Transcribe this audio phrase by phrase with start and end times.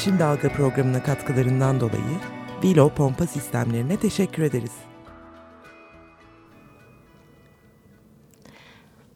[0.00, 2.18] Yeşil Dalga programına katkılarından dolayı
[2.64, 4.72] Vilo Pompa Sistemlerine teşekkür ederiz.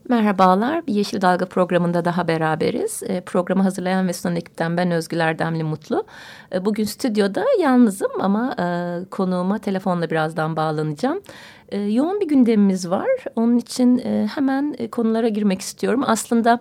[0.08, 3.02] Merhabalar, bir Yeşil Dalga programında daha beraberiz.
[3.02, 6.04] E, programı hazırlayan ve sunan ekipten ben Özgül Erdemli Mutlu.
[6.52, 8.64] E, bugün stüdyoda yalnızım ama e,
[9.10, 11.20] konuğuma telefonla birazdan bağlanacağım.
[11.68, 13.08] E, yoğun bir gündemimiz var.
[13.36, 16.02] Onun için e, hemen e, konulara girmek istiyorum.
[16.06, 16.60] Aslında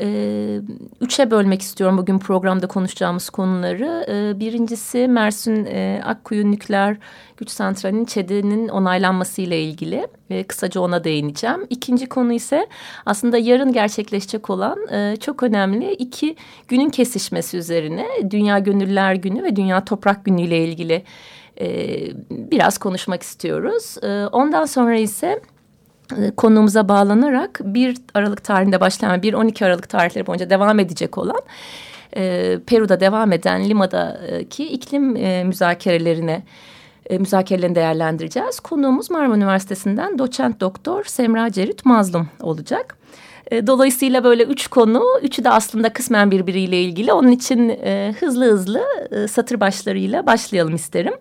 [0.00, 0.60] e,
[1.00, 4.06] üçe bölmek istiyorum bugün programda konuşacağımız konuları.
[4.08, 6.96] E, birincisi Mersin e, Akkuyu Nükleer
[7.36, 10.06] Güç Santrali'nin ÇED'nin onaylanması ile ilgili.
[10.30, 11.66] E, kısaca ona değineceğim.
[11.70, 12.66] İkinci konu ise
[13.06, 16.36] aslında yarın gerçekleşecek olan e, çok önemli iki
[16.68, 18.06] günün kesişmesi üzerine.
[18.30, 21.02] Dünya Gönüllüler Günü ve Dünya Toprak Günü ile ilgili
[21.60, 21.88] e,
[22.30, 23.96] biraz konuşmak istiyoruz.
[24.02, 25.40] E, ondan sonra ise
[26.36, 31.40] konuğumuza bağlanarak 1 Aralık tarihinde başlayan 1-12 Aralık tarihleri boyunca devam edecek olan
[32.16, 36.42] e, Peru'da devam eden Lima'daki iklim e, müzakerelerine
[37.10, 38.60] e, müzakerelerini değerlendireceğiz.
[38.60, 42.96] Konuğumuz Marmara Üniversitesi'nden doçent doktor Semra Cerit Mazlum olacak.
[43.50, 47.12] E, dolayısıyla böyle üç konu, üçü de aslında kısmen birbiriyle ilgili.
[47.12, 51.14] Onun için e, hızlı hızlı e, satır başlarıyla başlayalım isterim.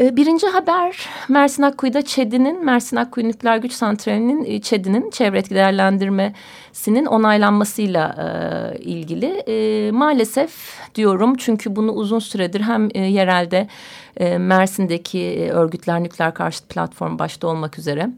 [0.00, 5.54] Ee, birinci haber Mersin Akkuyu'da ÇED'inin, Mersin Akkuyu Nükleer Güç Santrali'nin e, ÇED'inin çevre etki
[5.54, 9.26] değerlendirmesinin onaylanmasıyla e, ilgili.
[9.26, 13.68] E, maalesef diyorum çünkü bunu uzun süredir hem e, yerelde
[14.16, 18.10] e, Mersin'deki e, örgütler nükleer karşıt platform başta olmak üzere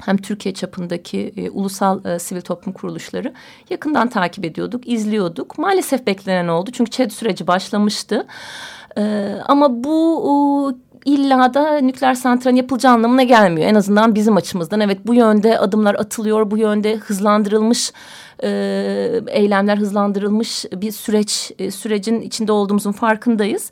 [0.00, 3.34] hem Türkiye çapındaki e, ulusal e, sivil toplum kuruluşları
[3.70, 5.58] yakından takip ediyorduk, izliyorduk.
[5.58, 8.26] Maalesef beklenen oldu çünkü ÇED süreci başlamıştı.
[8.98, 13.68] E, ama bu illa da nükleer santralin yapılacağı anlamına gelmiyor.
[13.68, 14.80] En azından bizim açımızdan.
[14.80, 17.92] Evet bu yönde adımlar atılıyor, bu yönde hızlandırılmış
[18.42, 18.48] e,
[19.26, 23.70] eylemler, hızlandırılmış bir süreç, e, sürecin içinde olduğumuzun farkındayız.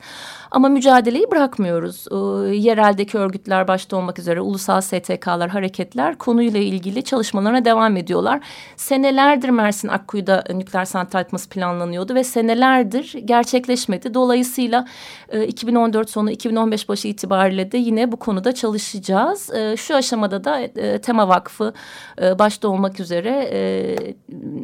[0.51, 2.05] Ama mücadeleyi bırakmıyoruz.
[2.11, 2.15] E,
[2.55, 8.39] yereldeki örgütler başta olmak üzere ulusal STK'lar, hareketler konuyla ilgili çalışmalarına devam ediyorlar.
[8.75, 14.13] Senelerdir Mersin Akkuyu'da nükleer santral yapması planlanıyordu ve senelerdir gerçekleşmedi.
[14.13, 14.87] Dolayısıyla
[15.29, 19.53] e, 2014 sonu 2015 başı itibariyle de yine bu konuda çalışacağız.
[19.53, 21.73] E, şu aşamada da e, Tema Vakfı
[22.21, 23.95] e, başta olmak üzere e,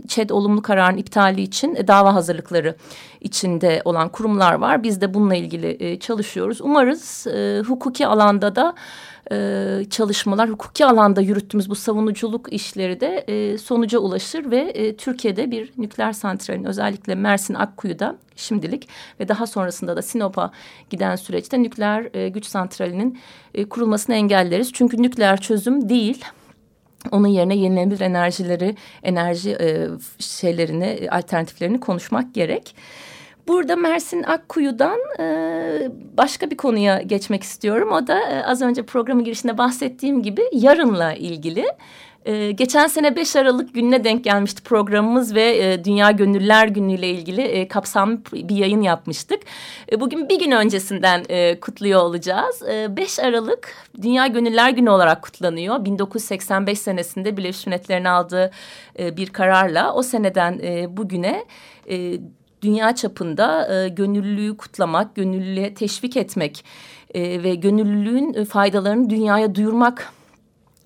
[0.08, 2.76] ÇED olumlu kararın iptali için e, dava hazırlıkları
[3.22, 4.84] içinde olan kurumlar var.
[4.84, 6.62] Biz de bununla ilgili e, çalışıyoruz.
[6.62, 8.76] Umarız e, hukuki alanda da
[9.32, 15.52] e, çalışmalar, hukuki alanda yürüttüğümüz bu savunuculuk işleri de e, sonuca ulaşır ve e, Türkiye'de
[15.52, 18.90] bir nükleer santralin özellikle Mersin Akkuyu'da şimdilik
[19.20, 20.52] ve daha sonrasında da Sinop'a
[20.90, 23.20] giden süreçte nükleer e, güç santralinin
[23.54, 24.74] e, kurulmasını engelleriz.
[24.74, 26.26] Çünkü nükleer çözüm değil
[27.12, 29.88] onun yerine yenilenebilir enerjileri, enerji e,
[30.20, 32.76] şeylerini, alternatiflerini konuşmak gerek.
[33.48, 35.26] Burada Mersin Akkuyu'dan e,
[36.18, 37.92] başka bir konuya geçmek istiyorum.
[37.92, 41.66] O da e, az önce programın girişinde bahsettiğim gibi yarınla ilgili.
[42.26, 47.10] Ee, geçen sene 5 Aralık gününe denk gelmişti programımız ve e, Dünya Gönüller Günü ile
[47.10, 49.40] ilgili e, kapsamlı bir yayın yapmıştık.
[49.92, 52.62] E, bugün bir gün öncesinden e, kutluyor olacağız.
[52.62, 55.86] E, 5 Aralık Dünya Gönüller Günü olarak kutlanıyor.
[55.86, 58.52] 1985 senesinde Birleşmiş Milletler'in aldığı
[59.00, 61.46] e, bir kararla o seneden e, bugüne...
[61.90, 62.18] E,
[62.64, 66.66] dünya çapında e, gönüllülüğü kutlamak, gönüllülüğe teşvik etmek
[67.14, 70.14] e, ve gönüllülüğün faydalarını dünyaya duyurmak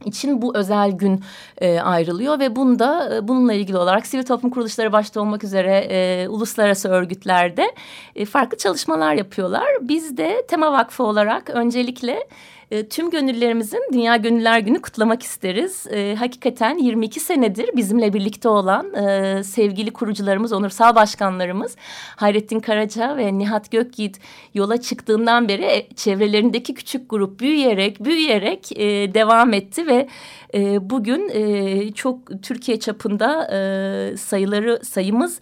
[0.05, 1.23] için bu özel gün
[1.57, 6.27] e, ayrılıyor ve bunda e, bununla ilgili olarak sivil toplum kuruluşları başta olmak üzere e,
[6.27, 7.75] uluslararası örgütlerde
[8.15, 9.67] e, farklı çalışmalar yapıyorlar.
[9.81, 12.27] Biz de Tema Vakfı olarak öncelikle
[12.71, 15.87] e, tüm gönüllerimizin Dünya Gönüller Günü kutlamak isteriz.
[15.91, 21.75] E, hakikaten 22 senedir bizimle birlikte olan e, sevgili kurucularımız, onursal başkanlarımız
[22.15, 24.19] Hayrettin Karaca ve Nihat Gökyiğit
[24.53, 30.07] yola çıktığından beri e, çevrelerindeki küçük grup büyüyerek büyüyerek e, devam etti ve
[30.53, 35.39] e, bugün e, çok Türkiye çapında e, sayıları sayımız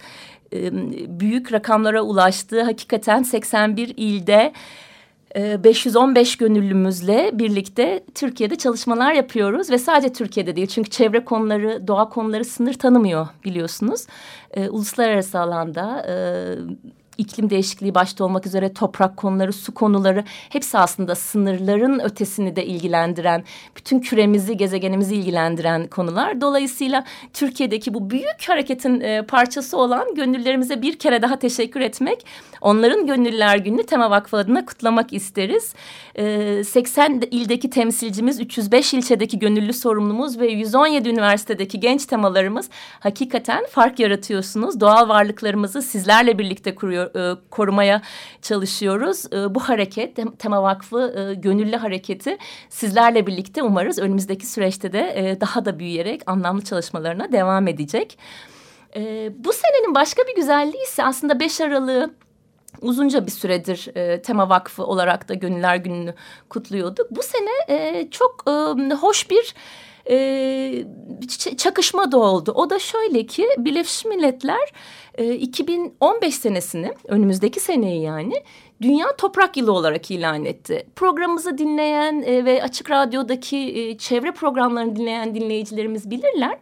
[0.52, 0.70] e,
[1.20, 2.62] büyük rakamlara ulaştı.
[2.62, 4.52] Hakikaten 81 ilde
[5.36, 12.08] 515 ee, gönüllümüzle birlikte Türkiye'de çalışmalar yapıyoruz ve sadece Türkiye'de değil çünkü çevre konuları, doğa
[12.08, 14.06] konuları sınır tanımıyor biliyorsunuz.
[14.50, 16.14] E, uluslararası alanda e,
[17.18, 23.44] iklim değişikliği başta olmak üzere toprak konuları, su konuları hepsi aslında sınırların ötesini de ilgilendiren,
[23.76, 26.40] bütün küremizi, gezegenimizi ilgilendiren konular.
[26.40, 32.26] Dolayısıyla Türkiye'deki bu büyük hareketin e, parçası olan gönüllerimize bir kere daha teşekkür etmek,
[32.60, 35.74] onların Gönüllüler Günü Tema Vakfı adına kutlamak isteriz.
[36.14, 42.70] E, 80 ildeki temsilcimiz, 305 ilçedeki gönüllü sorumlumuz ve 117 üniversitedeki genç temalarımız
[43.00, 44.80] hakikaten fark yaratıyorsunuz.
[44.80, 48.02] Doğal varlıklarımızı sizlerle birlikte kuruyor, e, korumaya
[48.42, 49.32] çalışıyoruz.
[49.32, 52.38] E, bu hareket, Tema Vakfı e, gönüllü hareketi
[52.68, 58.18] sizlerle birlikte umarız önümüzdeki süreçte de daha da büyüyerek anlamlı çalışmalarına devam edecek.
[59.38, 62.25] Bu senenin başka bir güzelliği ise aslında 5 Aralık'ı
[62.80, 66.14] uzunca bir süredir e, Tema Vakfı olarak da Gönüller Günü'nü
[66.48, 67.10] kutluyorduk.
[67.10, 69.54] Bu sene e, çok e, hoş bir
[70.10, 70.84] e,
[71.56, 72.52] çakışma da oldu.
[72.54, 74.72] O da şöyle ki Birleşmiş Milletler
[75.14, 78.42] e, 2015 senesini önümüzdeki seneyi yani
[78.82, 80.86] Dünya Toprak Yılı olarak ilan etti.
[80.96, 86.58] Programımızı dinleyen e, ve Açık Radyo'daki e, çevre programlarını dinleyen dinleyicilerimiz bilirler.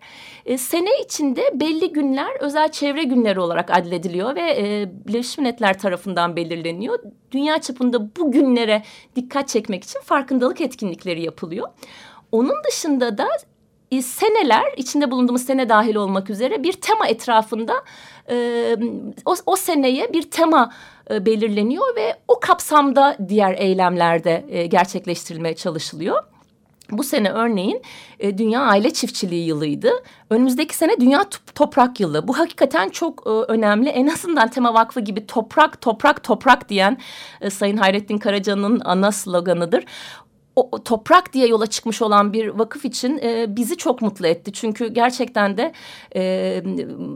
[0.46, 6.37] E, sene içinde belli günler özel çevre günleri olarak adlediliyor ve e, Birleşmiş Milletler tarafından
[6.37, 6.99] belirleniyor.
[7.32, 8.82] Dünya çapında bu günlere
[9.16, 11.69] dikkat çekmek için farkındalık etkinlikleri yapılıyor.
[12.32, 13.28] Onun dışında da
[13.90, 17.75] e, seneler içinde bulunduğumuz sene dahil olmak üzere bir tema etrafında
[18.31, 18.76] e,
[19.25, 20.72] o, o seneye bir tema
[21.10, 26.22] e, belirleniyor ve o kapsamda diğer eylemlerde e, gerçekleştirilmeye çalışılıyor.
[26.90, 27.82] Bu sene örneğin
[28.20, 29.90] e, Dünya Aile Çiftçiliği yılıydı.
[30.30, 31.24] Önümüzdeki sene Dünya
[31.54, 32.28] Toprak Yılı.
[32.28, 33.88] Bu hakikaten çok önemli.
[33.88, 36.98] En azından Tema Vakfı gibi toprak, toprak, toprak diyen
[37.50, 39.84] Sayın Hayrettin Karaca'nın ana sloganıdır
[40.56, 44.52] o, toprak diye yola çıkmış olan bir vakıf için e, bizi çok mutlu etti.
[44.52, 45.72] Çünkü gerçekten de
[46.16, 46.62] e,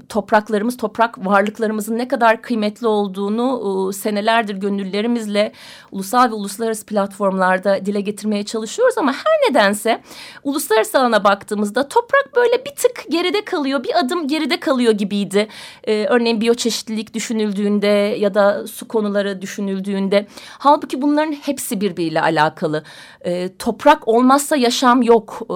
[0.08, 5.52] topraklarımız, toprak varlıklarımızın ne kadar kıymetli olduğunu e, senelerdir gönüllerimizle
[5.92, 8.98] ulusal ve uluslararası platformlarda dile getirmeye çalışıyoruz.
[8.98, 10.02] Ama her nedense
[10.44, 15.48] uluslararası alana baktığımızda toprak böyle bir tık geride kalıyor, bir adım geride kalıyor gibiydi.
[15.84, 17.86] E, örneğin biyoçeşitlilik düşünüldüğünde
[18.18, 20.26] ya da su konuları düşünüldüğünde.
[20.58, 22.84] Halbuki bunların hepsi birbiriyle alakalı
[23.20, 23.27] e,
[23.58, 25.54] toprak olmazsa yaşam yok e,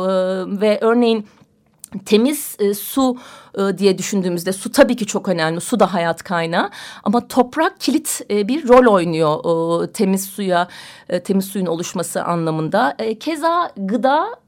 [0.60, 1.26] ve örneğin
[2.04, 3.16] temiz e, su
[3.58, 5.60] e, diye düşündüğümüzde su tabii ki çok önemli.
[5.60, 6.70] Su da hayat kaynağı
[7.04, 9.44] ama toprak kilit e, bir rol oynuyor
[9.84, 10.68] e, temiz suya,
[11.08, 12.94] e, temiz suyun oluşması anlamında.
[12.98, 14.41] E, keza gıda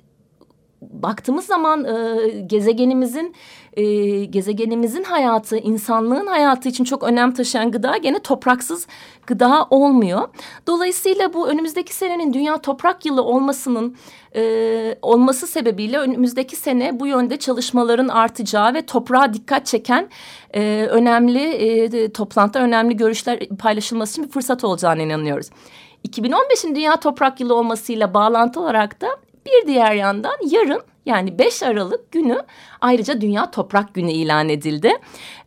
[0.90, 3.34] baktığımız zaman e, gezegenimizin
[3.76, 8.86] e, gezegenimizin hayatı, insanlığın hayatı için çok önem taşıyan gıda gene topraksız
[9.26, 10.28] gıda olmuyor.
[10.66, 13.96] Dolayısıyla bu önümüzdeki senenin Dünya Toprak Yılı olmasının
[14.36, 20.08] e, olması sebebiyle önümüzdeki sene bu yönde çalışmaların artacağı ve toprağa dikkat çeken
[20.54, 25.50] e, önemli e, toplantılar, önemli görüşler paylaşılması için bir fırsat olacağını inanıyoruz.
[26.08, 29.08] 2015'in Dünya Toprak Yılı olmasıyla bağlantı olarak da
[29.46, 32.42] bir diğer yandan yarın yani 5 Aralık günü
[32.80, 34.92] ayrıca Dünya Toprak Günü ilan edildi.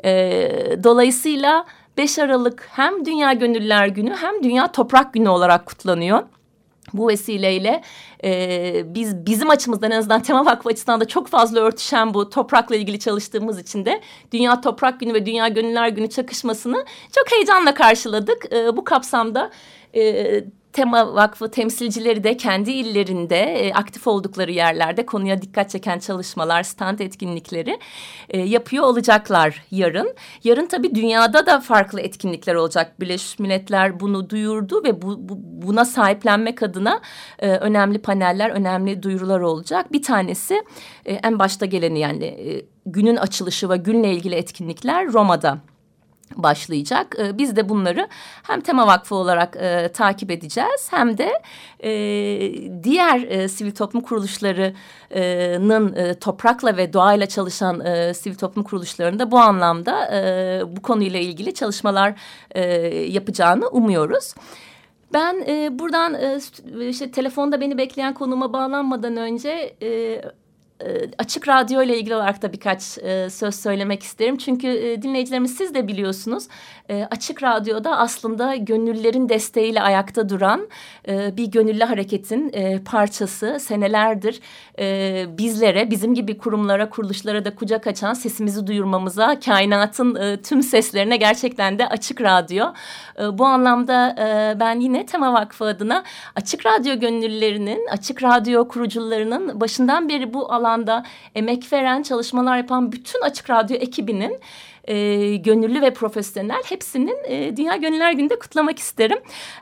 [0.06, 0.52] E,
[0.84, 1.66] dolayısıyla
[1.98, 6.24] 5 Aralık hem Dünya Gönüllüler Günü hem Dünya Toprak Günü olarak kutlanıyor.
[6.94, 7.82] Bu vesileyle
[8.24, 12.76] e, biz bizim açımızdan en azından Tema Vakfı açısından da çok fazla örtüşen bu toprakla
[12.76, 14.02] ilgili çalıştığımız için de
[14.32, 16.86] Dünya Toprak Günü ve Dünya Gönüllüler Günü çakışmasını
[17.16, 18.54] çok heyecanla karşıladık.
[18.54, 19.52] E, bu kapsamda
[19.96, 20.44] e,
[20.78, 27.00] Tema Vakfı temsilcileri de kendi illerinde e, aktif oldukları yerlerde konuya dikkat çeken çalışmalar, stand
[27.00, 27.80] etkinlikleri
[28.30, 30.16] e, yapıyor olacaklar yarın.
[30.44, 33.02] Yarın tabii dünyada da farklı etkinlikler olacak.
[33.02, 37.02] Birleşmiş Milletler bunu duyurdu ve bu, bu, buna sahiplenmek adına
[37.40, 39.94] e, önemli paneller, önemli duyurular olacak.
[39.94, 40.64] Bir tanesi
[41.06, 45.58] e, en başta geleni yani e, günün açılışı ve günle ilgili etkinlikler Roma'da
[46.36, 47.16] başlayacak.
[47.20, 48.08] E, biz de bunları
[48.44, 51.42] hem Tema Vakfı olarak e, takip edeceğiz hem de
[51.84, 51.92] e,
[52.84, 59.40] diğer e, sivil toplum kuruluşlarının e, toprakla ve doğayla çalışan e, sivil toplum kuruluşlarında bu
[59.40, 62.14] anlamda e, bu konuyla ilgili çalışmalar
[62.52, 62.62] e,
[63.06, 64.34] yapacağını umuyoruz.
[65.14, 66.40] Ben e, buradan e,
[66.90, 69.76] işte telefonda beni bekleyen konuma bağlanmadan önce...
[69.82, 70.22] E,
[71.18, 74.38] açık radyo ile ilgili olarak da birkaç e, söz söylemek isterim.
[74.38, 76.48] Çünkü e, dinleyicilerimiz siz de biliyorsunuz
[76.90, 80.68] e, Açık Radyo'da aslında gönüllülerin desteğiyle ayakta duran
[81.08, 83.58] e, bir gönüllü hareketin e, parçası.
[83.60, 84.40] Senelerdir
[84.80, 91.18] e, bizlere, bizim gibi kurumlara, kuruluşlara da kucak açan sesimizi duyurmamıza, kainatın e, tüm seslerine
[91.18, 92.66] gerçekten de Açık Radyo.
[93.20, 96.04] E, bu anlamda e, ben yine Tema Vakfı adına
[96.36, 101.04] Açık Radyo gönüllülerinin, Açık Radyo kurucularının başından beri bu alan alanda
[101.36, 104.40] emek veren, çalışmalar yapan bütün Açık Radyo ekibinin
[104.88, 109.20] e, gönüllü ve profesyonel hepsinin e, Dünya Gönüller Günü'nde kutlamak isterim.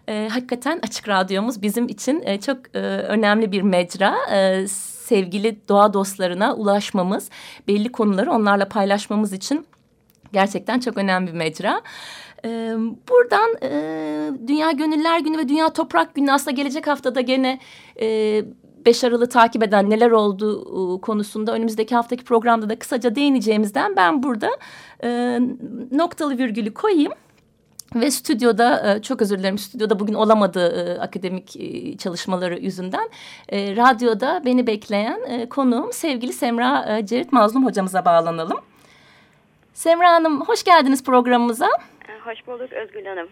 [0.07, 4.15] E, hakikaten Açık Radyomuz bizim için e, çok e, önemli bir mecra.
[4.31, 7.29] E, sevgili doğa dostlarına ulaşmamız,
[7.67, 9.65] belli konuları onlarla paylaşmamız için
[10.33, 11.81] gerçekten çok önemli bir mecra.
[13.09, 13.57] Buradan
[14.47, 17.59] Dünya Gönüller Günü ve Dünya Toprak Günü aslında gelecek haftada gene
[18.85, 24.49] beş Aralık'ı takip eden neler olduğu konusunda önümüzdeki haftaki programda da kısaca değineceğimizden ben burada
[25.91, 27.11] noktalı virgülü koyayım.
[27.95, 31.49] Ve stüdyoda çok özür dilerim stüdyoda bugün olamadı akademik
[31.99, 33.09] çalışmaları yüzünden.
[33.51, 38.57] radyoda beni bekleyen konuğum sevgili Semra Cerit Mazlum hocamıza bağlanalım.
[39.73, 41.69] Semra Hanım hoş geldiniz programımıza.
[42.25, 43.27] Hoş bulduk Özgül Hanım.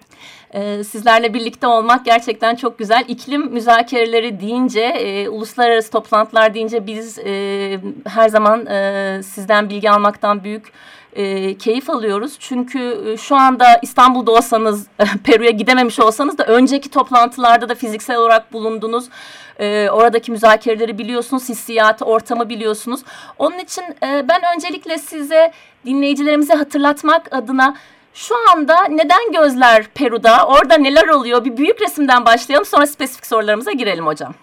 [0.53, 3.05] Ee, sizlerle birlikte olmak gerçekten çok güzel.
[3.07, 10.43] İklim müzakereleri deyince, e, uluslararası toplantılar deyince biz e, her zaman e, sizden bilgi almaktan
[10.43, 10.71] büyük
[11.15, 12.35] e, keyif alıyoruz.
[12.39, 14.87] Çünkü e, şu anda İstanbul'da olsanız,
[15.23, 19.09] Peru'ya gidememiş olsanız da önceki toplantılarda da fiziksel olarak bulundunuz.
[19.59, 23.01] E, oradaki müzakereleri biliyorsunuz, hissiyatı, ortamı biliyorsunuz.
[23.39, 25.51] Onun için e, ben öncelikle size
[25.85, 27.75] dinleyicilerimize hatırlatmak adına
[28.13, 30.47] şu anda neden gözler Peru'da?
[30.47, 31.45] Orada neler oluyor?
[31.45, 34.33] Bir büyük resimden başlayalım sonra spesifik sorularımıza girelim hocam.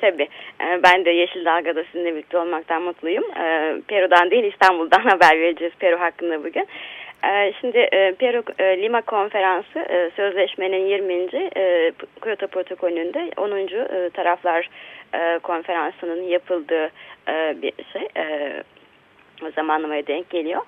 [0.00, 0.28] Tabii.
[0.60, 3.24] Ee, ben de Yeşil Dalga'da sizinle birlikte olmaktan mutluyum.
[3.24, 6.66] Ee, Peru'dan değil İstanbul'dan haber vereceğiz Peru hakkında bugün.
[7.24, 11.28] Ee, şimdi e, Peru e, Lima Konferansı e, sözleşmenin 20.
[12.22, 14.10] Kyoto Protokolü'nde 10.
[14.10, 14.70] taraflar
[15.42, 16.90] konferansının yapıldığı
[17.62, 18.08] bir şey
[19.54, 20.62] zamanlamaya denk geliyor.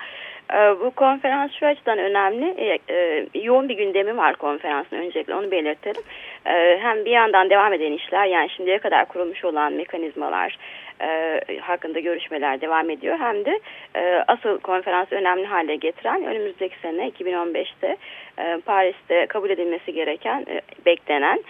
[0.52, 2.54] Ee, bu konferans şu açıdan önemli.
[2.59, 6.02] E, e, yoğun bir gündemi var konferansın öncelikle onu belirtelim.
[6.47, 10.59] E, hem bir yandan devam eden işler yani şimdiye kadar kurulmuş olan mekanizmalar
[11.00, 13.18] e, hakkında görüşmeler devam ediyor.
[13.18, 13.61] Hem de
[13.97, 17.97] e, asıl konferans önemli hale getiren önümüzdeki sene 2015'te
[18.38, 20.47] e, Paris'te kabul edilmesi gereken
[20.87, 21.44] beklenen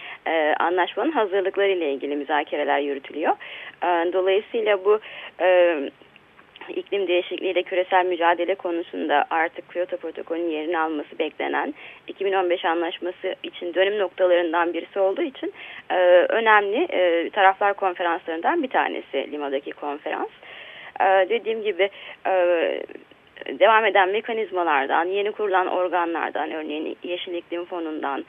[0.59, 3.35] anlaşmanın hazırlıkları ile ilgili müzakereler yürütülüyor.
[4.13, 4.99] Dolayısıyla bu
[6.69, 11.73] iklim değişikliği ile küresel mücadele konusunda artık Kyoto protokolünün yerini alması beklenen
[12.07, 15.53] 2015 anlaşması için dönüm noktalarından birisi olduğu için
[15.89, 15.95] e,
[16.29, 20.29] önemli e, taraflar konferanslarından bir tanesi Lima'daki konferans.
[20.99, 21.89] E, dediğim gibi
[22.27, 22.33] e,
[23.47, 28.25] devam eden mekanizmalardan, yeni kurulan organlardan, örneğin Yeşil İklim Fonu'ndan,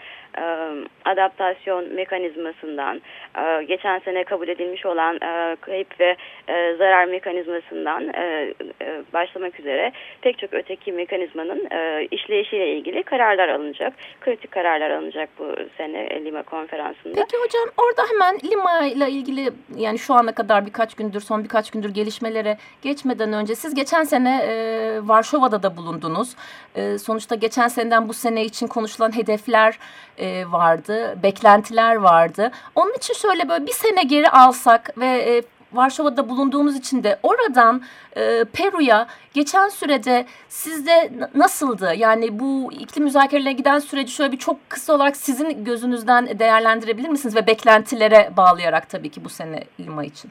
[1.04, 3.00] adaptasyon mekanizmasından,
[3.38, 6.16] e, geçen sene kabul edilmiş olan e, kayıp ve
[6.48, 13.48] e, zarar mekanizmasından e, e, başlamak üzere pek çok öteki mekanizmanın e, işleyişiyle ilgili kararlar
[13.48, 13.92] alınacak.
[14.20, 15.44] Kritik kararlar alınacak bu
[15.76, 17.14] sene Lima konferansında.
[17.14, 21.70] Peki hocam orada hemen Lima ile ilgili yani şu ana kadar birkaç gündür, son birkaç
[21.70, 24.54] gündür gelişmelere geçmeden önce siz geçen sene e,
[25.02, 26.36] Varşova'da da bulundunuz.
[26.74, 29.78] E, sonuçta geçen seneden bu sene için konuşulan hedefler
[30.18, 32.50] e, vardı, beklentiler vardı.
[32.74, 37.82] Onun için şöyle böyle bir sene geri alsak ve e, Varşova'da bulunduğunuz için de oradan
[38.16, 41.94] e, Peru'ya geçen sürede sizde nasıldı?
[41.96, 47.36] Yani bu iklim müzakerelerine giden süreci şöyle bir çok kısa olarak sizin gözünüzden değerlendirebilir misiniz?
[47.36, 50.30] Ve beklentilere bağlayarak tabii ki bu sene Lima için.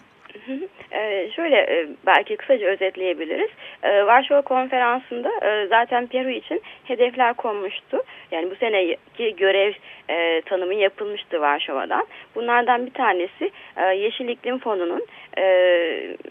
[0.94, 3.50] Ee, şöyle e, belki kısaca özetleyebiliriz.
[3.84, 8.04] Ee, Varşova Konferansı'nda e, zaten Peru için hedefler konmuştu.
[8.32, 9.74] Yani bu seneki görev
[10.10, 12.08] e, tanımı yapılmıştı Varşova'dan.
[12.36, 15.06] Bunlardan bir tanesi e, Yeşil İklim Fonu'nun
[15.38, 15.46] e,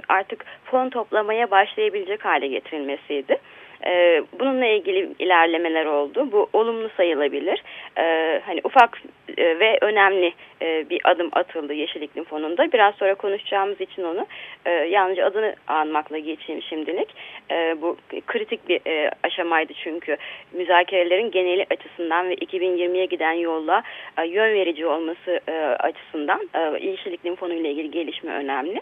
[0.09, 3.39] artık fon toplamaya başlayabilecek hale getirilmesiydi.
[3.87, 6.33] E, bununla ilgili ilerlemeler oldu.
[6.33, 7.63] Bu olumlu sayılabilir.
[7.99, 9.03] E, hani ufak
[9.37, 12.73] e, ve önemli e, bir adım atıldı Yeşil İklim Fonu'nda.
[12.73, 14.27] Biraz sonra konuşacağımız için onu
[14.67, 17.09] e, yalnızca adını anmakla geçeyim şimdilik.
[17.51, 17.97] E, bu
[18.27, 20.17] kritik bir e, aşamaydı çünkü
[20.53, 23.83] müzakerelerin geneli açısından ve 2020'ye giden yolla
[24.19, 28.81] e, yön verici olması e, açısından e, Yeşil İklim Fonu ile ilgili gelişme önemli.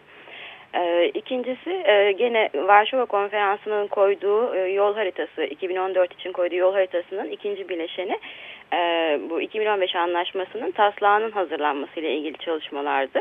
[0.74, 7.30] E, ikincisi e, gene Varşova Konferansı'nın koyduğu e, yol haritası, 2014 için koyduğu yol haritasının
[7.30, 8.18] ikinci bileşeni
[8.72, 8.78] e,
[9.30, 13.20] bu 2015 anlaşmasının taslağının hazırlanması ile ilgili çalışmalardı.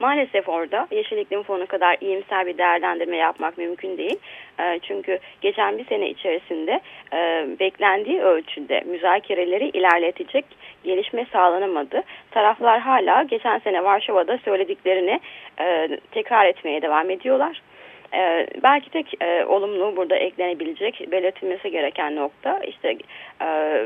[0.00, 4.18] Maalesef orada Yeşil İklim Fonu kadar iyimser bir değerlendirme yapmak mümkün değil.
[4.60, 6.80] E, çünkü geçen bir sene içerisinde
[7.12, 10.44] e, beklendiği ölçüde müzakereleri ilerletecek
[10.84, 12.02] gelişme sağlanamadı.
[12.30, 15.20] Taraflar hala geçen sene Varşova'da söylediklerini
[15.60, 17.62] e, tekrar etmeye devam ediyorlar.
[18.14, 22.96] Ee, belki tek e, olumlu burada eklenebilecek belirtilmesi gereken nokta işte
[23.42, 23.84] e,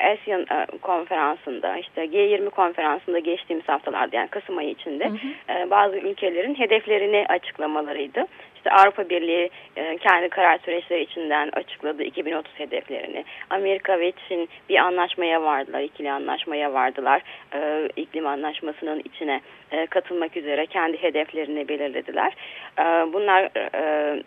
[0.00, 5.58] ASEAN e, konferansında işte G20 konferansında geçtiğimiz haftalarda yani Kasım ayı içinde hı hı.
[5.58, 8.26] E, bazı ülkelerin hedeflerini açıklamalarıydı.
[8.56, 13.24] İşte Avrupa Birliği e, kendi karar süreçleri içinden açıkladı 2030 hedeflerini.
[13.50, 17.22] Amerika ve Çin bir anlaşmaya vardılar, ikili anlaşmaya vardılar.
[17.54, 19.40] E, iklim anlaşmasının içine
[19.72, 22.32] e, katılmak üzere kendi hedeflerini belirlediler.
[22.78, 24.22] E, bunlar e,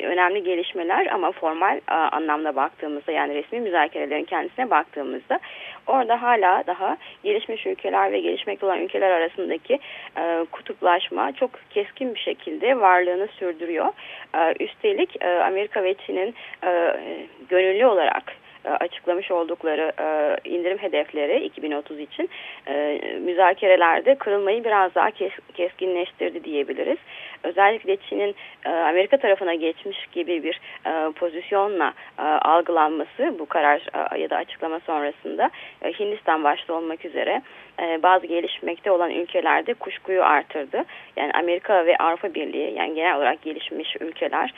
[0.00, 5.40] önemli gelişmeler ama formal anlamda baktığımızda yani resmi müzakerelerin kendisine baktığımızda
[5.86, 9.78] orada hala daha gelişmiş ülkeler ve gelişmekte olan ülkeler arasındaki
[10.52, 13.92] kutuplaşma çok keskin bir şekilde varlığını sürdürüyor.
[14.60, 16.34] Üstelik Amerika ve Çin'in
[17.48, 18.32] gönüllü olarak
[18.64, 22.30] açıklamış oldukları e, indirim hedefleri 2030 için
[22.66, 25.10] e, müzakerelerde kırılmayı biraz daha
[25.54, 26.98] keskinleştirdi diyebiliriz.
[27.42, 28.34] Özellikle Çin'in
[28.64, 30.60] Amerika tarafına geçmiş gibi bir
[31.12, 31.92] pozisyonla
[32.42, 33.82] algılanması bu karar
[34.18, 35.50] ya da açıklama sonrasında
[35.98, 37.42] Hindistan başta olmak üzere
[38.02, 40.84] bazı gelişmekte olan ülkelerde kuşkuyu artırdı.
[41.16, 44.54] Yani Amerika ve Avrupa Birliği yani genel olarak gelişmiş ülkeler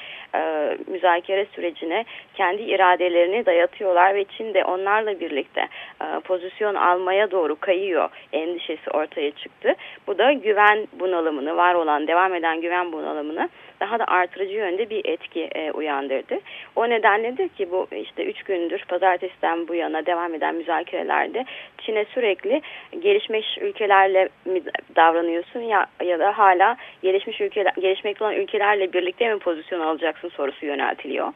[0.87, 5.69] müzakere sürecine kendi iradelerini dayatıyorlar ve Çin de onlarla birlikte
[6.03, 9.75] e, pozisyon almaya doğru kayıyor endişesi ortaya çıktı.
[10.07, 13.49] Bu da güven bunalımını, var olan devam eden güven bunalımını
[13.81, 16.39] daha da artırıcı yönde bir etki e, uyandırdı.
[16.77, 21.45] O nedenledir ki bu işte üç gündür pazartesiden bu yana devam eden müzakerelerde
[21.79, 22.63] Çin'e sürekli
[22.99, 24.63] gelişmiş ülkelerle mi
[24.97, 30.67] davranıyorsun ya ya da hala gelişmiş ülkeler gelişmekte olan ülkelerle birlikte mi pozisyon alacaksın sorusu
[30.67, 31.33] yöneltiliyor.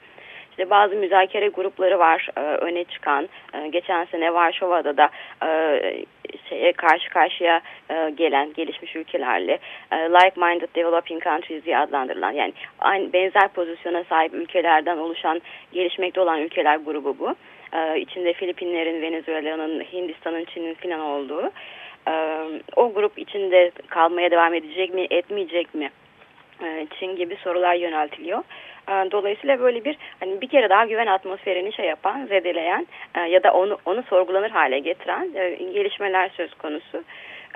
[0.55, 3.29] İşte bazı müzakere grupları var e, öne çıkan.
[3.55, 5.11] E, geçen sene Varşova'da da
[5.47, 6.05] e,
[6.49, 9.59] şeye karşı karşıya e, gelen gelişmiş ülkelerle
[9.93, 15.41] e, like-minded developing countries diye adlandırılan yani aynı benzer pozisyona sahip ülkelerden oluşan
[15.73, 17.35] gelişmekte olan ülkeler grubu bu.
[17.77, 21.51] E, içinde Filipinlerin, Venezuela'nın, Hindistan'ın, Çin'in filan olduğu.
[22.09, 22.13] E,
[22.77, 25.91] o grup içinde kalmaya devam edecek mi, etmeyecek mi?
[26.65, 28.43] E, Çin gibi sorular yöneltiliyor.
[28.89, 33.53] Dolayısıyla böyle bir hani bir kere daha güven atmosferini şey yapan, zedeleyen e, ya da
[33.53, 37.05] onu onu sorgulanır hale getiren e, gelişmeler söz konusu.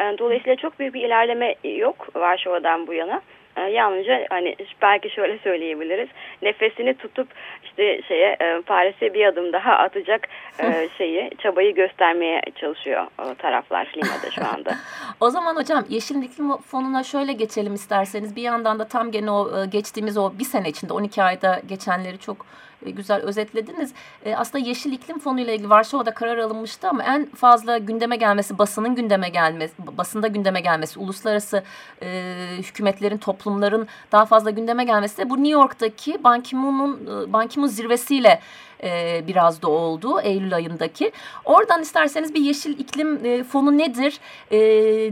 [0.01, 3.23] E, dolayısıyla çok büyük bir ilerleme yok Varşova'dan bu yana.
[3.59, 6.09] E, yalnızca hani belki şöyle söyleyebiliriz.
[6.42, 7.29] Nefesini tutup
[7.64, 13.92] işte şeye e, Paris'e bir adım daha atacak e, şeyi çabayı göstermeye çalışıyor o taraflar
[13.97, 14.71] Lima'da şu anda.
[15.21, 18.37] o zaman hocam Yeşil İklim Fonu'na şöyle geçelim isterseniz.
[18.37, 22.37] Bir yandan da tam gene o geçtiğimiz o bir sene içinde 12 ayda geçenleri çok
[22.37, 23.93] e, güzel özetlediniz.
[24.25, 28.59] E, aslında Yeşil İklim Fonu ile ilgili Varşova'da karar alınmıştı ama en fazla gündeme gelmesi,
[28.59, 31.62] basının gündeme gelmesi, basında gündeme gelmesi, uluslararası
[32.03, 37.47] e, hükümetlerin, toplumların daha fazla gündeme gelmesi de bu New York'taki Ban Ki-moon'un e, Ban
[37.47, 38.41] Ki-moon zirvesiyle
[38.83, 41.12] e, biraz da oldu Eylül ayındaki.
[41.45, 44.21] Oradan isterseniz bir yeşil iklim e, fonu nedir?
[44.51, 44.59] E,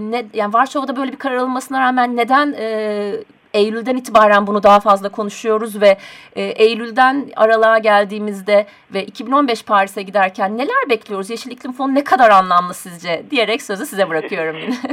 [0.01, 3.13] ne, yani Varşova'da böyle bir karar alınmasına rağmen neden e,
[3.57, 5.97] Eylül'den itibaren bunu daha fazla konuşuyoruz ve
[6.37, 11.31] e, Eylül'den aralığa geldiğimizde ve 2015 Paris'e giderken neler bekliyoruz?
[11.31, 13.23] Yeşil İklim Fonu ne kadar anlamlı sizce?
[13.31, 14.75] Diyerek sözü size bırakıyorum yine.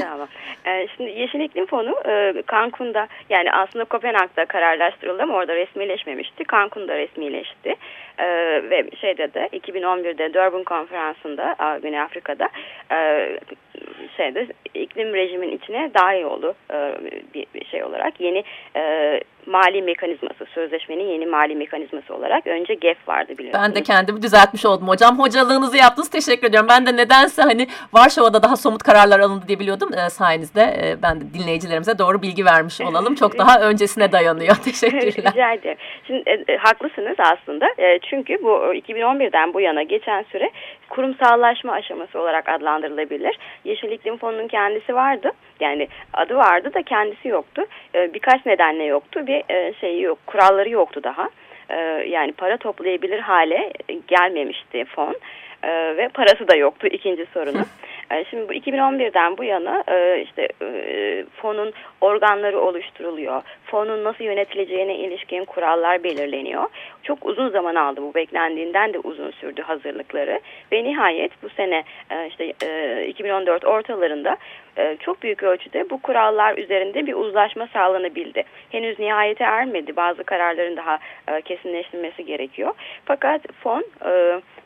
[0.65, 6.43] Ee, şimdi Yeşil İklim Fonu e, Cancun'da yani aslında Kopenhag'da kararlaştırıldı ama orada resmileşmemişti.
[6.51, 7.75] Cancun'da resmileşti.
[8.17, 8.25] Ee,
[8.69, 12.49] ve şeyde de 2011'de Durban konferansında Güney Afrika'da
[12.91, 13.29] e,
[14.17, 16.93] şeyde iklim rejimin içine dahil oldu e,
[17.33, 18.21] bir şey olarak.
[18.21, 18.43] Yeni
[18.75, 23.65] Uh, mali mekanizması, sözleşmenin yeni mali mekanizması olarak önce GEF vardı biliyorsunuz.
[23.65, 25.19] Ben de kendimi düzeltmiş oldum hocam.
[25.19, 26.09] Hocalığınızı yaptınız.
[26.09, 26.69] Teşekkür ediyorum.
[26.69, 29.89] Ben de nedense hani Varşova'da daha somut kararlar alındı diye biliyordum.
[29.93, 33.15] E, sayenizde e, ben de dinleyicilerimize doğru bilgi vermiş olalım.
[33.15, 34.55] Çok daha öncesine dayanıyor.
[34.63, 35.33] Teşekkürler.
[35.33, 35.77] Rica ederim.
[36.07, 37.67] Şimdi e, haklısınız aslında.
[37.77, 40.49] E, çünkü bu 2011'den bu yana geçen süre
[40.89, 43.39] kurumsallaşma aşaması olarak adlandırılabilir.
[43.63, 45.31] Yeşil İklim Fonu'nun kendisi vardı.
[45.59, 47.65] Yani adı vardı da kendisi yoktu.
[47.95, 49.27] E, birkaç nedenle yoktu.
[49.27, 51.29] Bir e, şeyi yok, kuralları yoktu daha.
[51.69, 51.75] E,
[52.07, 53.73] yani para toplayabilir hale
[54.07, 55.15] gelmemişti fon.
[55.63, 57.61] Ee, ve parası da yoktu ikinci sorunu.
[58.13, 63.41] Ee, şimdi bu 2011'den bu yana e, işte e, fonun organları oluşturuluyor.
[63.65, 66.65] Fonun nasıl yönetileceğine ilişkin kurallar belirleniyor.
[67.03, 70.39] Çok uzun zaman aldı bu beklendiğinden de uzun sürdü hazırlıkları
[70.71, 72.53] ve nihayet bu sene e, işte
[73.07, 74.37] 2014 ortalarında
[74.99, 78.43] çok büyük ölçüde bu kurallar üzerinde bir uzlaşma sağlanabildi.
[78.69, 79.95] Henüz nihayete ermedi.
[79.95, 80.99] Bazı kararların daha
[81.45, 82.73] kesinleştirilmesi gerekiyor.
[83.05, 83.83] Fakat fon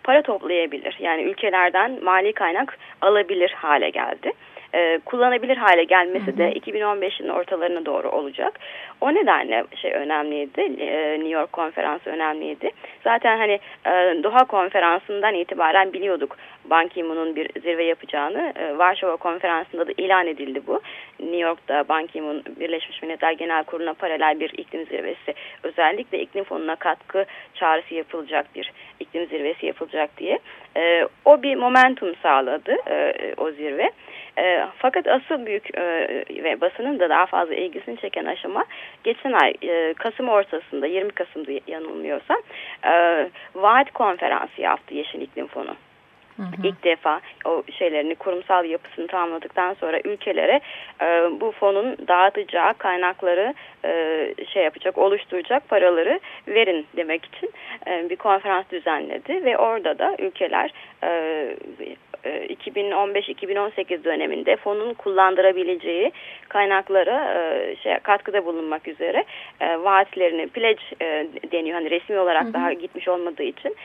[0.08, 0.96] para toplayabilir.
[1.00, 4.32] Yani ülkelerden mali kaynak alabilir hale geldi.
[4.74, 8.60] E, kullanabilir hale gelmesi de 2015'in ortalarına doğru olacak.
[9.02, 10.62] O nedenle şey önemliydi.
[10.62, 12.72] E, New York konferansı önemliydi.
[13.04, 16.38] Zaten hani e, Doha konferansından itibaren biliyorduk
[16.70, 18.54] Ban Ki-moon'un bir zirve yapacağını.
[18.56, 20.82] E, Varşova konferansında da ilan edildi bu.
[21.20, 26.76] New York'ta Ban Ki-moon Birleşmiş Milletler Genel Kurulu'na paralel bir iklim zirvesi özellikle iklim fonuna
[26.76, 30.40] katkı çağrısı yapılacak bir iklim zirvesi yapılacak diye.
[30.78, 33.92] E, o bir momentum sağladı e, o zirve.
[34.38, 35.84] E, fakat asıl büyük e,
[36.44, 38.66] ve basının da daha fazla ilgisini çeken aşama
[39.04, 42.42] geçen ay e, Kasım ortasında 20 Kasım'da yanılmıyorsam
[42.86, 42.92] e,
[43.56, 45.76] vaat konferansı yaptı Yeşil İklim Fonu.
[46.38, 46.68] Hı hı.
[46.68, 50.62] İlk defa o şeylerini kurumsal yapısını tamamladıktan sonra ülkelere
[51.02, 51.06] e,
[51.42, 53.54] bu fonun dağıtacağı kaynakları
[53.86, 57.52] e, şey yapacak, oluşturacak paraları verin demek için
[57.88, 60.74] e, bir konferans düzenledi ve orada da ülkeler
[61.04, 61.10] e,
[62.50, 66.12] 2015-2018 e, döneminde fonun kullandırabileceği
[66.50, 69.26] kaynaklara e, şey, katkıda bulunmak üzere
[69.60, 70.84] e, vaatlerini pledge
[71.52, 71.76] deniyor.
[71.76, 72.54] Hani resmi olarak hı hı.
[72.54, 73.76] daha gitmiş olmadığı için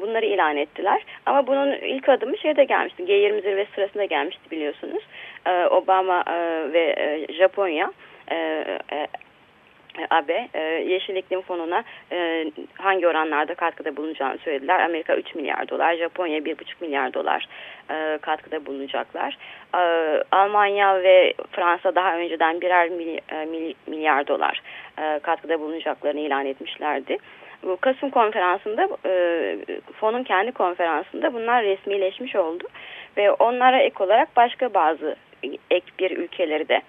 [0.00, 1.02] bunları ilan ettiler.
[1.26, 3.02] Ama bunun ilk adımı şeyde gelmişti.
[3.02, 5.02] G20 zirvesi sırasında gelmişti biliyorsunuz.
[5.70, 6.24] Obama
[6.72, 6.96] ve
[7.38, 7.92] Japonya
[10.10, 14.80] AB e, Yeşil İklim Fonu'na e, hangi oranlarda katkıda bulunacağını söylediler.
[14.80, 17.48] Amerika 3 milyar dolar, Japonya 1,5 milyar dolar
[17.90, 19.38] e, katkıda bulunacaklar.
[20.32, 22.88] Almanya ve Fransa daha önceden birer
[23.86, 24.62] milyar dolar
[25.22, 27.18] katkıda bulunacaklarını ilan etmişlerdi.
[27.62, 28.88] Bu Kasım konferansında
[29.92, 32.64] fonun kendi konferansında bunlar resmileşmiş oldu
[33.16, 35.16] ve onlara ek olarak başka bazı
[35.70, 36.82] ek bir ülkeleri de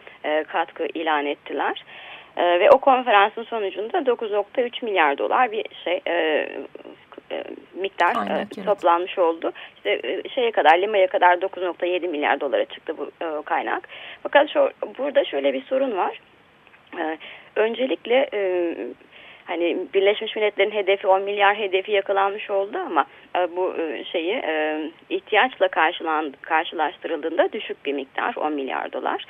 [0.48, 1.84] katkı ilan ettiler.
[1.84, 2.07] E,
[2.38, 6.14] ve o konferansın sonucunda 9.3 milyar dolar bir şey e,
[7.32, 9.52] e, miktar Aynen, e, toplanmış oldu.
[9.76, 13.88] İşte e, şeye kadar Lima'ya kadar 9.7 milyar dolara çıktı bu e, kaynak.
[14.24, 16.20] Fakat şu, burada şöyle bir sorun var.
[17.00, 17.18] E,
[17.56, 18.74] öncelikle e,
[19.48, 23.06] hani Birleşmiş Milletler'in hedefi 10 milyar hedefi yakalanmış oldu ama
[23.36, 25.68] e, bu e, şeyi e, ihtiyaçla
[26.42, 29.26] karşılaştırıldığında düşük bir miktar 10 milyar dolar.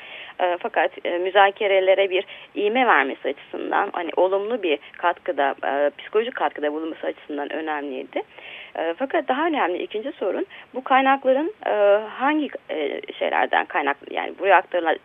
[0.60, 2.25] Fakat müzakerelere bir
[2.56, 5.56] iğme vermesi açısından hani olumlu bir katkıda
[5.97, 8.21] psikolojik katkıda bulunması açısından önemliydi.
[8.78, 11.72] E, fakat daha önemli ikinci sorun bu kaynakların e,
[12.10, 14.56] hangi e, şeylerden kaynak yani buraya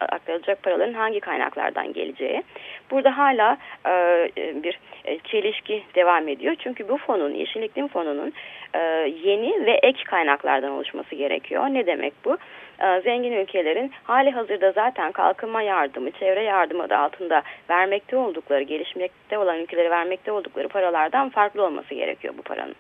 [0.01, 2.43] aktarılacak paraların hangi kaynaklardan geleceği.
[2.91, 3.57] Burada hala
[3.87, 6.55] e, bir e, çelişki devam ediyor.
[6.59, 8.33] Çünkü bu fonun, Yeşil İklim Fonu'nun
[8.75, 8.79] e,
[9.25, 11.67] yeni ve ek kaynaklardan oluşması gerekiyor.
[11.69, 12.37] Ne demek bu?
[12.81, 19.39] E, zengin ülkelerin hali hazırda zaten kalkınma yardımı, çevre yardımı adı altında vermekte oldukları, gelişmekte
[19.39, 22.75] olan ülkelere vermekte oldukları paralardan farklı olması gerekiyor bu paranın.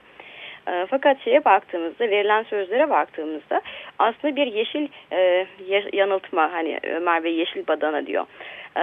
[0.68, 3.61] E, fakat şeye baktığımızda, verilen sözlere baktığımızda
[3.98, 5.46] aslında bir yeşil e,
[5.92, 8.27] yanıltma, hani Ömer Bey yeşil badana diyor.
[8.77, 8.83] E,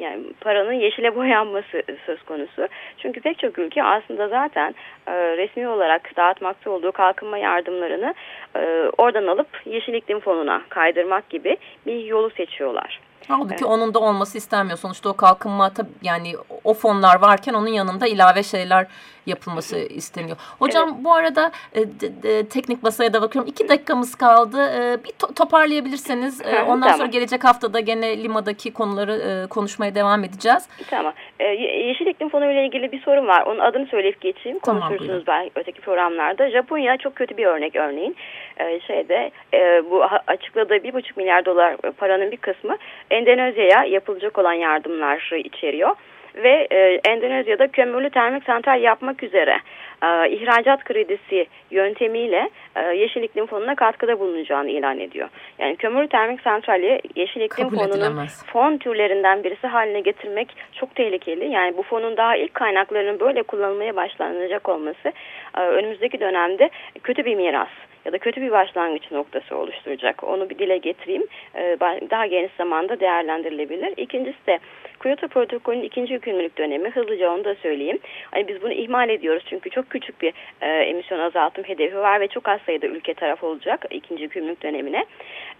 [0.00, 2.68] yani paranın yeşile boyanması söz konusu.
[2.98, 4.74] Çünkü pek çok ülke aslında zaten
[5.06, 8.14] e, resmi olarak dağıtmakta olduğu kalkınma yardımlarını
[8.56, 13.00] e, oradan alıp Yeşil İklim Fonu'na kaydırmak gibi bir yolu seçiyorlar.
[13.28, 13.64] Halbuki evet.
[13.64, 14.78] onun da olması istenmiyor.
[14.78, 16.32] Sonuçta o kalkınma tabii yani
[16.64, 18.86] o fonlar varken onun yanında ilave şeyler
[19.26, 20.36] yapılması isteniyor.
[20.58, 21.04] Hocam evet.
[21.04, 23.50] bu arada e, de, de, teknik masaya da bakıyorum.
[23.50, 24.70] İki dakikamız kaldı.
[24.76, 26.96] E, bir to toparlayabilirseniz e, ondan tamam.
[26.98, 30.68] sonra gelecek haftada gene Lima'daki konuları e, konuşmaya devam edeceğiz.
[30.90, 31.12] Tamam.
[31.40, 33.42] E, Yeşil İklim Fonu ile ilgili bir sorun var.
[33.42, 34.58] Onun adını söyleyip geçeyim.
[34.58, 36.50] Konuşursunuz tamam, belki öteki programlarda.
[36.50, 38.16] Japonya çok kötü bir örnek örneğin.
[38.56, 42.76] E, şeyde e, bu açıkladığı bir buçuk milyar dolar paranın bir kısmı
[43.10, 45.96] Endonezya'ya yapılacak olan yardımlar içeriyor
[46.34, 49.58] ve e, Endonezya'da kömürlü termik santral yapmak üzere
[50.02, 55.28] e, ihracat kredisi yöntemiyle e, Yeşil İklim Fonu'na katkıda bulunacağını ilan ediyor.
[55.58, 58.44] Yani kömürlü termik santrali Yeşil İklim Kabul Fonu'nun edilemez.
[58.46, 61.50] fon türlerinden birisi haline getirmek çok tehlikeli.
[61.50, 65.12] Yani bu fonun daha ilk kaynaklarının böyle kullanılmaya başlanacak olması
[65.58, 66.70] e, önümüzdeki dönemde
[67.02, 67.68] kötü bir miras
[68.04, 70.24] ya da kötü bir başlangıç noktası oluşturacak.
[70.24, 71.26] Onu bir dile getireyim.
[71.56, 71.76] Ee,
[72.10, 73.94] daha geniş zamanda değerlendirilebilir.
[73.96, 74.58] İkincisi de
[75.02, 76.90] Kyoto protokolünün ikinci yükümlülük dönemi.
[76.90, 77.98] Hızlıca onu da söyleyeyim.
[78.30, 82.28] Hani biz bunu ihmal ediyoruz çünkü çok küçük bir e, emisyon azaltım hedefi var ve
[82.28, 85.04] çok az sayıda ülke taraf olacak ikinci yükümlülük dönemine.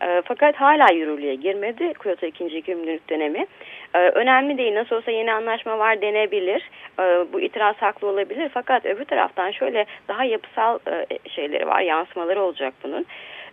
[0.02, 3.46] E, fakat hala yürürlüğe girmedi Kyoto ikinci yükümlülük dönemi.
[3.94, 4.74] E, önemli değil.
[4.74, 6.70] Nasıl olsa yeni anlaşma var denebilir.
[6.98, 7.02] E,
[7.32, 8.50] bu itiraz haklı olabilir.
[8.54, 13.06] Fakat öbür taraftan şöyle daha yapısal e, şeyleri var, yansımaları olacak bunun.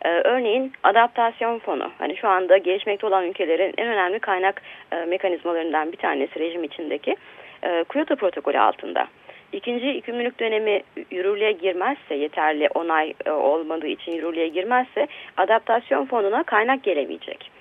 [0.06, 5.92] Ee, örneğin adaptasyon fonu, hani şu anda gelişmekte olan ülkelerin en önemli kaynak e, mekanizmalarından
[5.92, 7.16] bir tanesi rejim içindeki
[7.64, 9.08] e, Kyoto protokolü altında.
[9.52, 17.52] İkinci yükümlülük dönemi yürürlüğe girmezse, yeterli onay olmadığı için yürürlüğe girmezse adaptasyon fonuna kaynak gelemeyecek.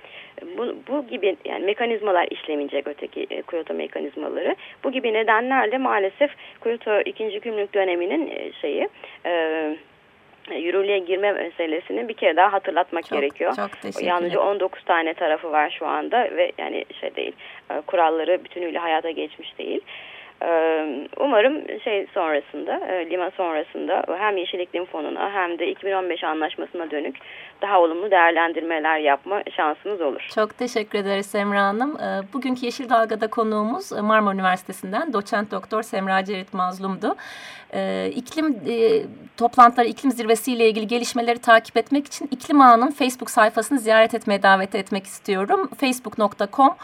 [0.58, 4.56] Bu, bu gibi yani mekanizmalar işlemeyecek öteki e, Kyoto mekanizmaları.
[4.84, 6.30] Bu gibi nedenlerle maalesef
[6.62, 8.88] Kyoto ikinci gümrük döneminin e, şeyi
[9.26, 9.76] e,
[10.56, 13.54] yürürlüğe girme meselesini bir kere daha hatırlatmak çok, gerekiyor.
[13.56, 17.32] Çok Yalnızca 19 tane tarafı var şu anda ve yani şey değil
[17.70, 19.80] e, kuralları bütünüyle hayata geçmiş değil.
[21.16, 27.16] Umarım şey sonrasında, Lima sonrasında hem Yeşil İklim Fonu'na hem de 2015 anlaşmasına dönük
[27.62, 30.26] daha olumlu değerlendirmeler yapma şansımız olur.
[30.34, 31.98] Çok teşekkür ederiz Semra Hanım.
[32.32, 37.16] Bugünkü Yeşil Dalga'da konuğumuz Marmara Üniversitesi'nden doçent doktor Semra Cerit Mazlum'du.
[38.14, 38.60] İklim
[39.36, 44.74] toplantıları, iklim zirvesiyle ilgili gelişmeleri takip etmek için İklim Ağı'nın Facebook sayfasını ziyaret etmeye davet
[44.74, 45.70] etmek istiyorum.
[45.80, 46.74] facebook.com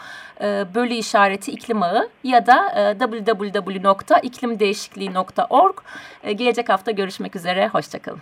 [0.75, 5.77] bölü işareti iklim ağı ya da www.iklimdeşikliği.org.
[6.35, 7.67] Gelecek hafta görüşmek üzere.
[7.67, 8.21] Hoşçakalın.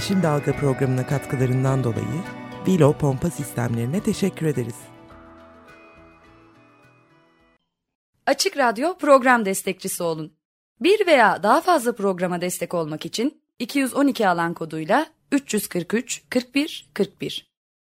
[0.00, 2.24] Yeşil Dalga programına katkılarından dolayı
[2.66, 4.74] Vilo Pompa Sistemlerine teşekkür ederiz.
[8.26, 10.32] Açık Radyo program destekçisi olun.
[10.80, 17.49] Bir veya daha fazla programa destek olmak için 212 alan koduyla 343 41 41